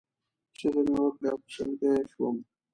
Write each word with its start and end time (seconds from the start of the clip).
چغې 0.57 0.81
مې 0.87 0.95
وکړې 1.03 1.27
او 1.31 1.37
په 1.43 1.49
سلګیو 1.55 2.09
شوم. 2.11 2.35